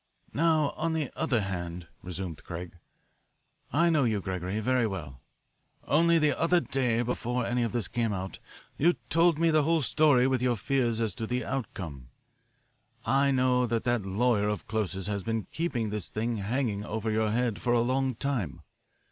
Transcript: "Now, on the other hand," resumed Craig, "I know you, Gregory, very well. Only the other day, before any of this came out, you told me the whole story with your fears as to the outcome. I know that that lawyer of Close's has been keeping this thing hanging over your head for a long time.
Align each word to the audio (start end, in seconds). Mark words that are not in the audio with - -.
"Now, 0.33 0.71
on 0.77 0.93
the 0.93 1.11
other 1.15 1.41
hand," 1.41 1.85
resumed 2.01 2.43
Craig, 2.43 2.75
"I 3.71 3.91
know 3.91 4.03
you, 4.03 4.19
Gregory, 4.19 4.59
very 4.59 4.87
well. 4.87 5.21
Only 5.85 6.17
the 6.17 6.35
other 6.41 6.59
day, 6.59 7.03
before 7.03 7.45
any 7.45 7.61
of 7.61 7.71
this 7.71 7.87
came 7.87 8.11
out, 8.11 8.39
you 8.79 8.95
told 9.11 9.37
me 9.37 9.51
the 9.51 9.61
whole 9.61 9.83
story 9.83 10.25
with 10.25 10.41
your 10.41 10.55
fears 10.55 10.99
as 10.99 11.13
to 11.13 11.27
the 11.27 11.45
outcome. 11.45 12.09
I 13.05 13.29
know 13.29 13.67
that 13.67 13.83
that 13.83 14.01
lawyer 14.03 14.49
of 14.49 14.65
Close's 14.65 15.05
has 15.05 15.23
been 15.23 15.45
keeping 15.51 15.91
this 15.91 16.09
thing 16.09 16.37
hanging 16.37 16.83
over 16.83 17.11
your 17.11 17.29
head 17.29 17.61
for 17.61 17.73
a 17.73 17.81
long 17.81 18.15
time. 18.15 18.61